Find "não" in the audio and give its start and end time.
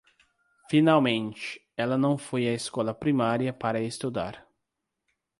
1.95-2.17